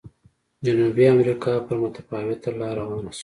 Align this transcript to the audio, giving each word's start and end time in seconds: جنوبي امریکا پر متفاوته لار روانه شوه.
جنوبي 0.65 1.03
امریکا 1.15 1.51
پر 1.65 1.75
متفاوته 1.83 2.49
لار 2.59 2.75
روانه 2.81 3.11
شوه. 3.15 3.19